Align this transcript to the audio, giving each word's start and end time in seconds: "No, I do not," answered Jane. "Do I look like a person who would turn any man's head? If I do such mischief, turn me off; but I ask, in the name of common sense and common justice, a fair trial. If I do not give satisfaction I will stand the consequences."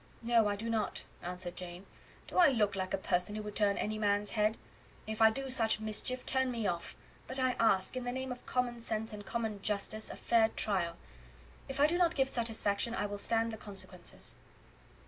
"No, 0.23 0.47
I 0.47 0.55
do 0.55 0.67
not," 0.67 1.03
answered 1.21 1.55
Jane. 1.55 1.85
"Do 2.25 2.39
I 2.39 2.47
look 2.47 2.75
like 2.75 2.91
a 2.91 2.97
person 2.97 3.35
who 3.35 3.43
would 3.43 3.55
turn 3.55 3.77
any 3.77 3.99
man's 3.99 4.31
head? 4.31 4.57
If 5.05 5.21
I 5.21 5.29
do 5.29 5.47
such 5.51 5.79
mischief, 5.79 6.25
turn 6.25 6.49
me 6.49 6.65
off; 6.65 6.95
but 7.27 7.37
I 7.37 7.51
ask, 7.59 7.95
in 7.95 8.03
the 8.03 8.11
name 8.11 8.31
of 8.31 8.43
common 8.47 8.79
sense 8.79 9.13
and 9.13 9.23
common 9.23 9.61
justice, 9.61 10.09
a 10.09 10.15
fair 10.15 10.49
trial. 10.55 10.95
If 11.69 11.79
I 11.79 11.85
do 11.85 11.99
not 11.99 12.15
give 12.15 12.29
satisfaction 12.29 12.95
I 12.95 13.05
will 13.05 13.19
stand 13.19 13.51
the 13.53 13.57
consequences." 13.57 14.37